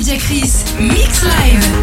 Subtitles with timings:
[0.00, 0.18] DJ
[0.80, 1.79] Mix Live.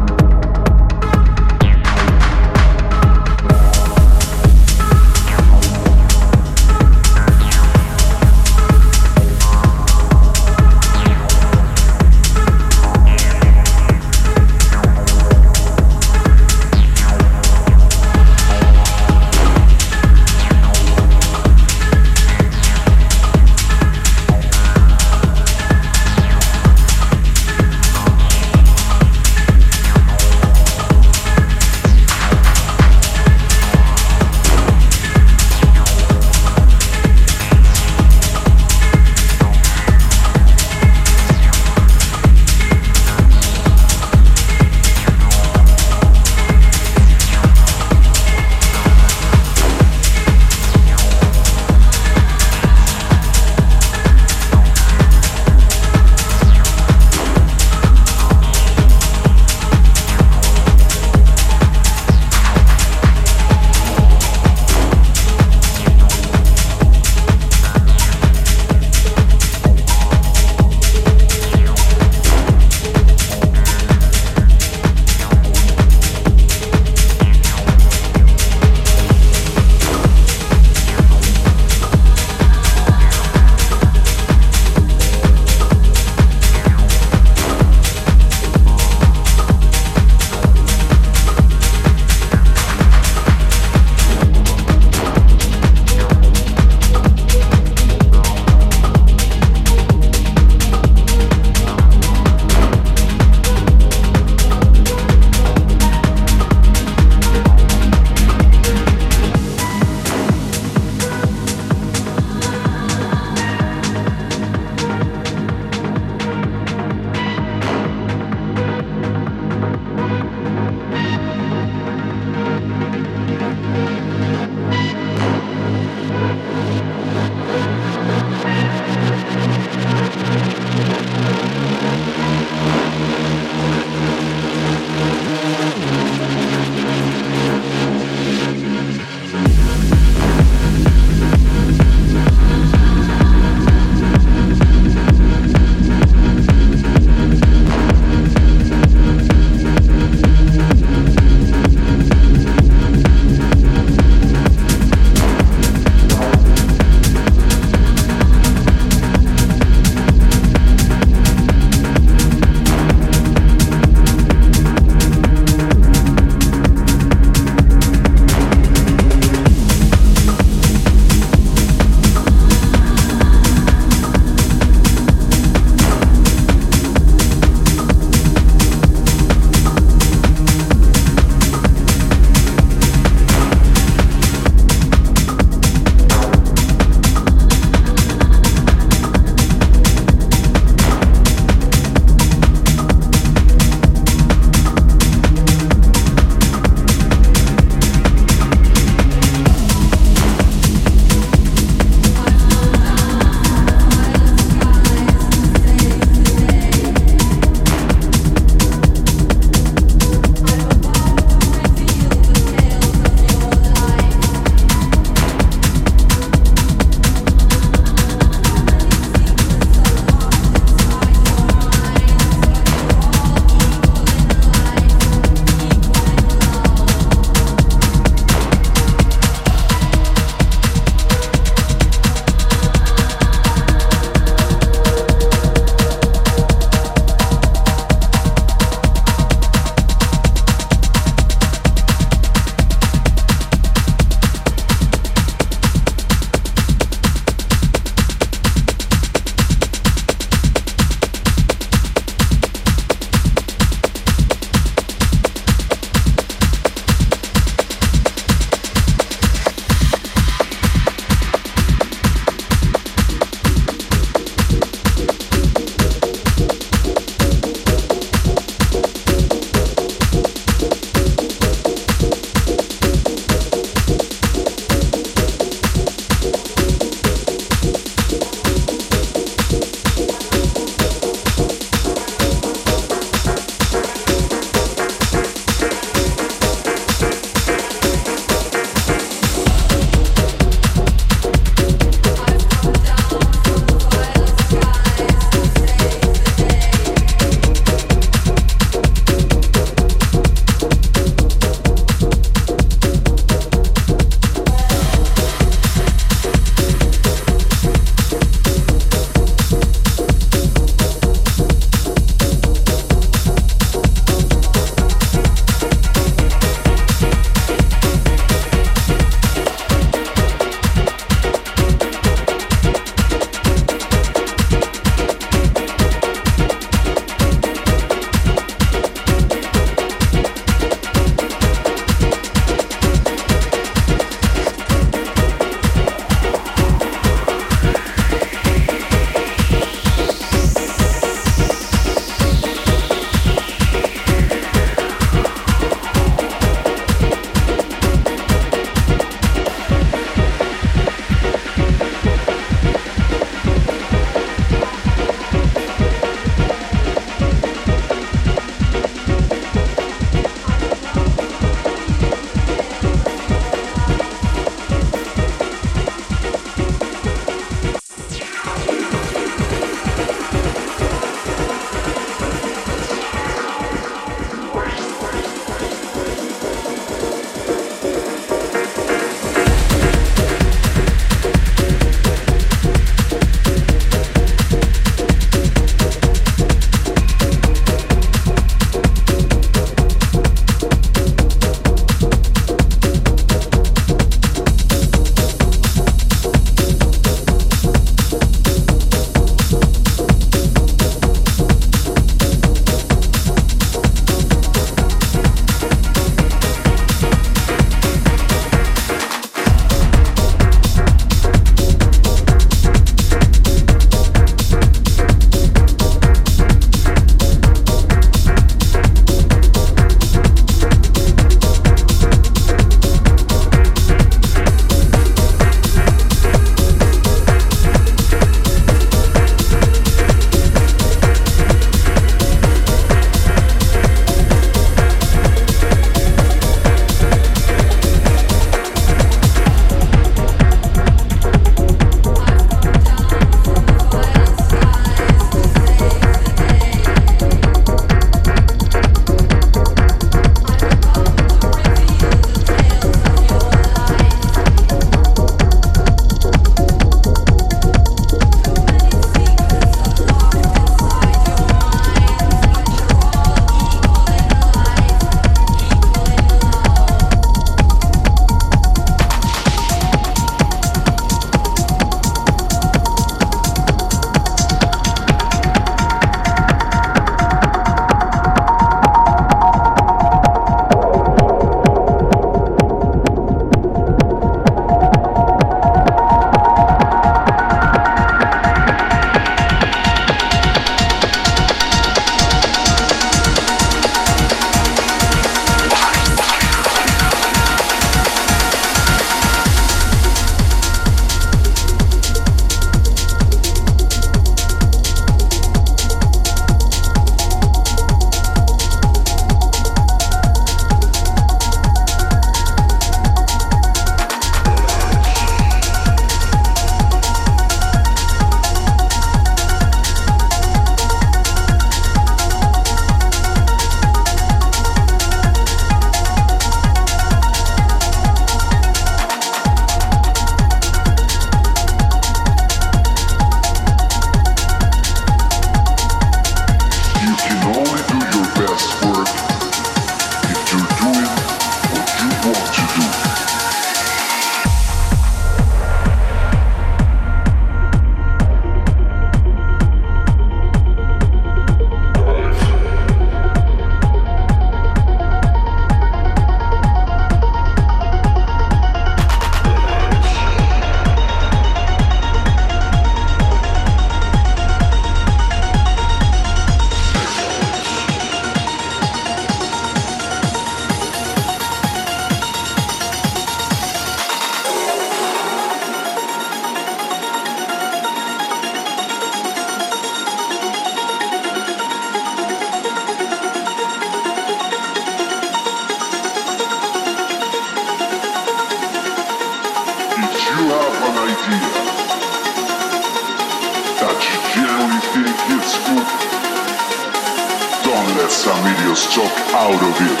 [599.44, 600.00] Out of it.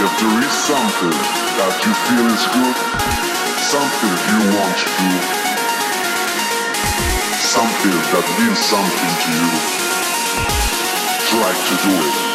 [0.00, 1.18] If there is something
[1.60, 2.76] that you feel is good,
[3.68, 5.10] something you want to do,
[7.52, 9.52] something that means something to you,
[11.28, 12.33] try to do it.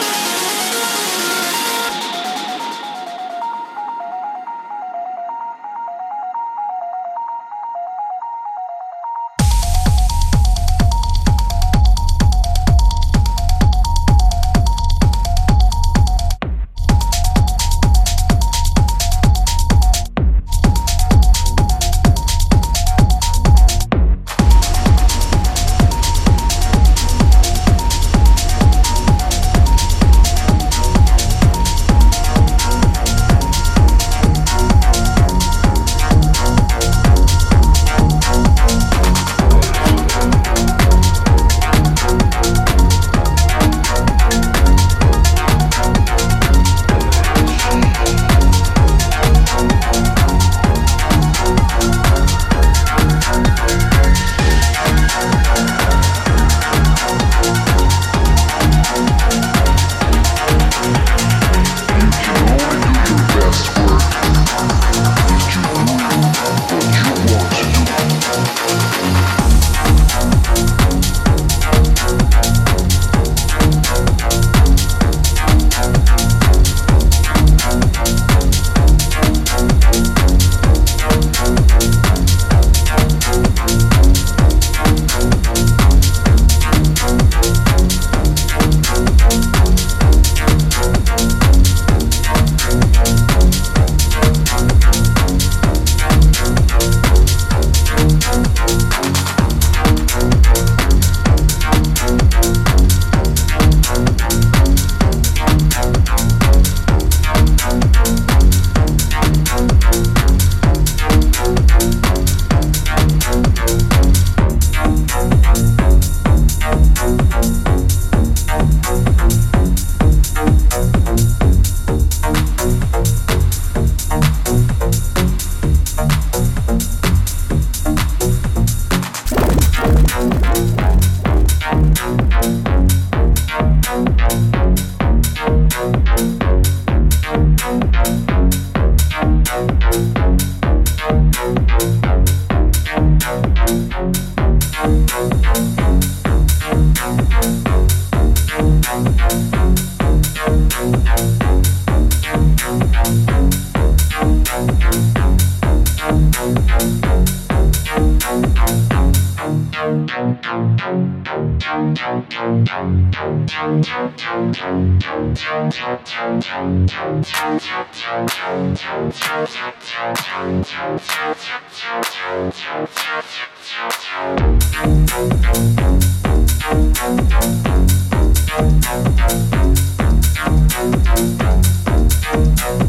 [182.60, 182.89] Thank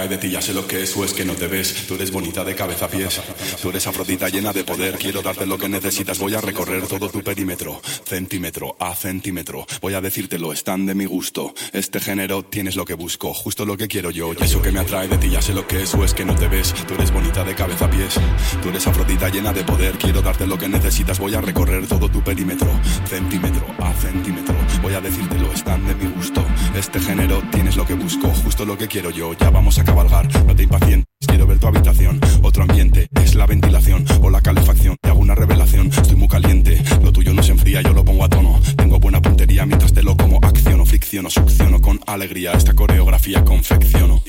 [0.00, 1.86] Atrae de ti ya sé lo que es o es que no te ves.
[1.86, 3.20] Tú eres bonita de cabeza a pies.
[3.60, 4.96] Tú eres afrodita llena de poder.
[4.96, 6.18] Quiero darte lo que necesitas.
[6.18, 9.66] Voy a recorrer todo tu perímetro, centímetro a centímetro.
[9.82, 11.52] Voy a decírtelo, están de mi gusto.
[11.72, 14.32] Este género tienes lo que busco, justo lo que quiero yo.
[14.32, 16.24] Y eso que me atrae de ti ya sé lo que es o es que
[16.24, 16.72] no te ves.
[16.86, 18.14] Tú eres bonita de cabeza a pies.
[18.62, 19.98] Tú eres afrodita llena de poder.
[19.98, 21.18] Quiero darte lo que necesitas.
[21.18, 22.70] Voy a recorrer todo tu perímetro,
[23.06, 24.54] centímetro a centímetro.
[24.80, 26.42] Voy a decírtelo, están de mi gusto.
[26.74, 29.34] Este género tienes lo que busco, justo lo que quiero yo.
[29.34, 31.09] Ya vamos a cabalgar, no te impacientes.
[31.26, 34.96] Quiero ver tu habitación, otro ambiente, es la ventilación o la calefacción.
[35.02, 38.24] Te hago una revelación, estoy muy caliente, lo tuyo no se enfría, yo lo pongo
[38.24, 38.58] a tono.
[38.74, 44.22] Tengo buena puntería mientras te lo como, acciono, fricciono, succiono con alegría, esta coreografía confecciono.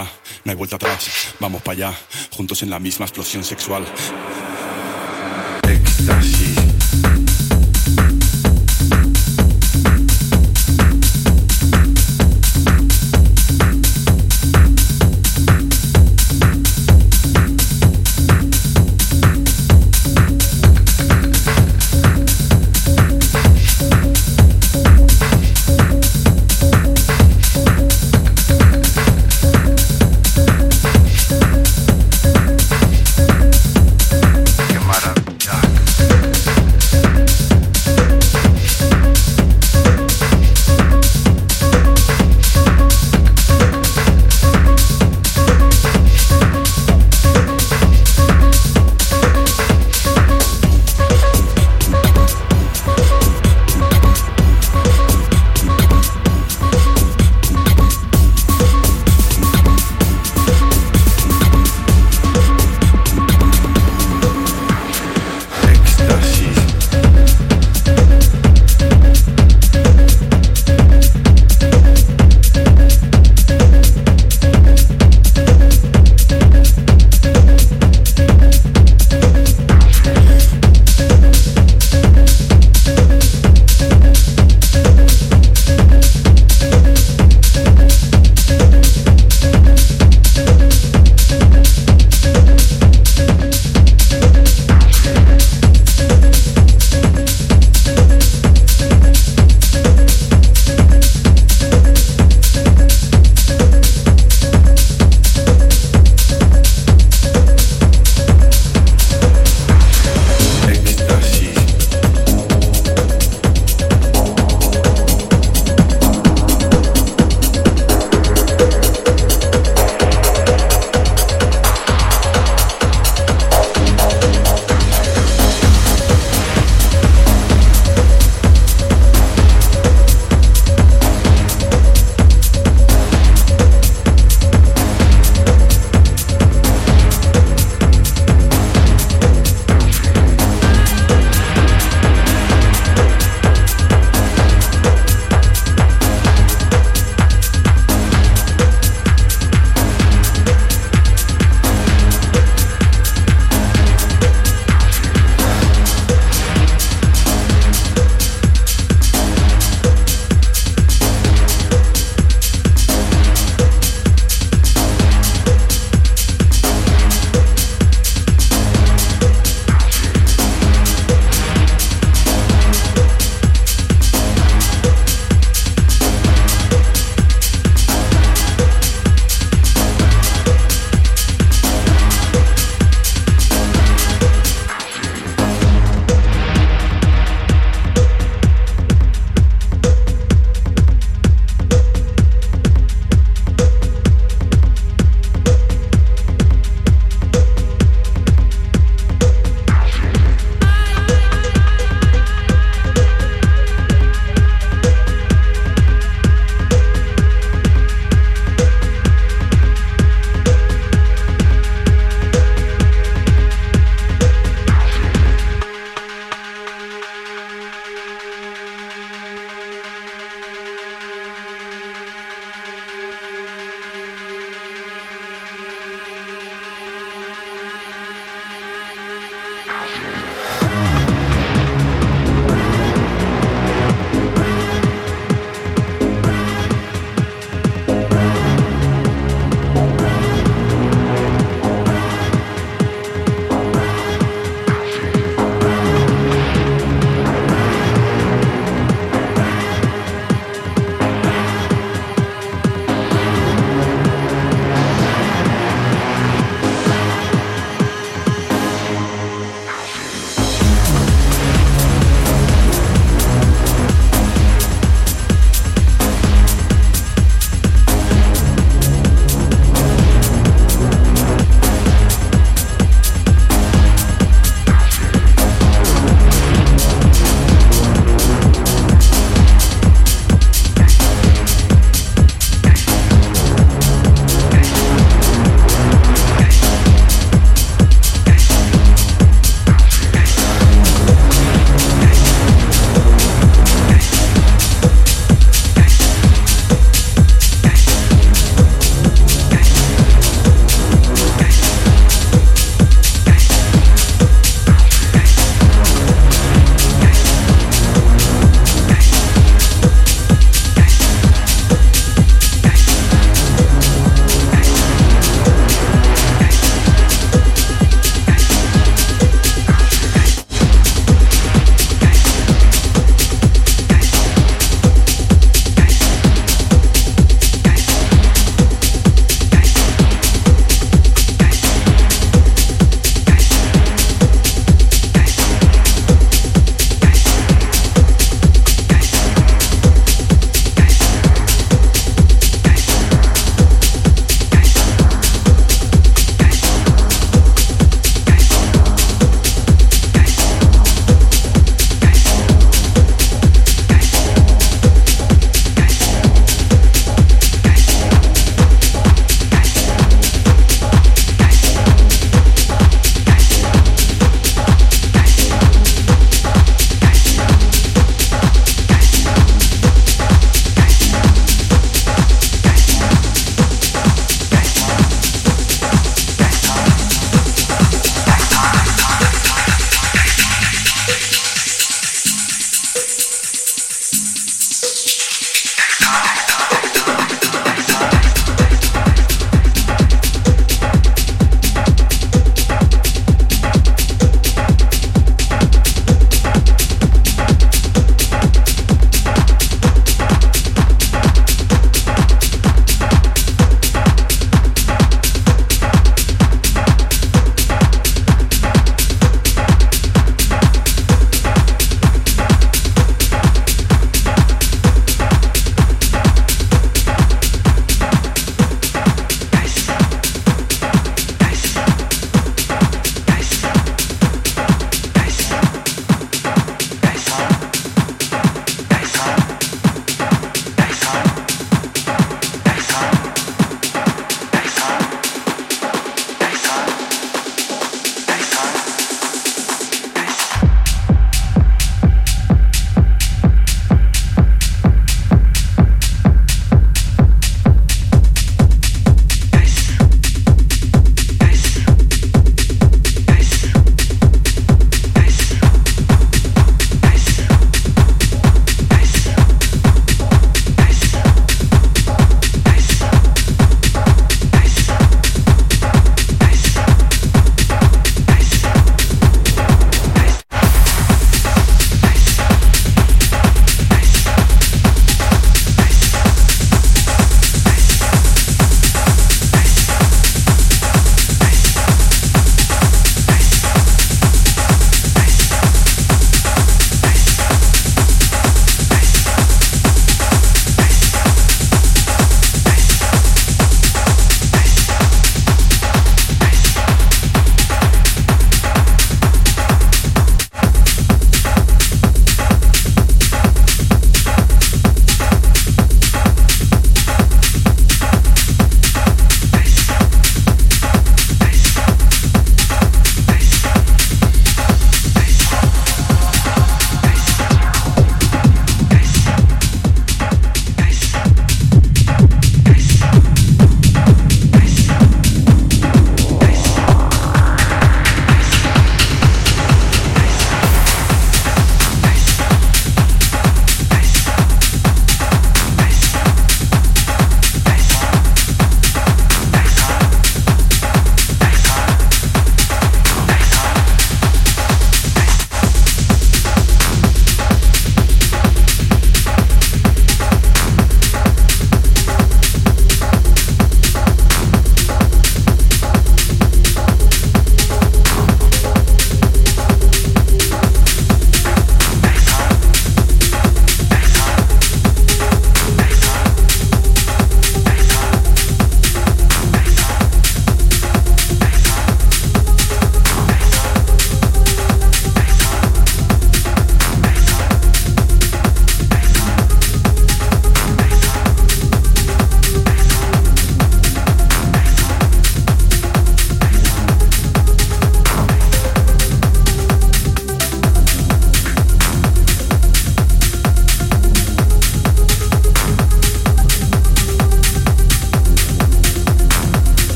[0.00, 1.34] No hay vuelta atrás.
[1.40, 1.98] Vamos para allá,
[2.30, 3.84] juntos en la misma explosión sexual.
[5.68, 7.51] Éxtasis.